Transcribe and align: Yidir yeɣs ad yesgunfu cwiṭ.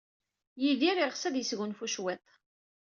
Yidir 0.61 0.97
yeɣs 0.99 1.23
ad 1.27 1.35
yesgunfu 1.37 1.87
cwiṭ. 1.93 2.25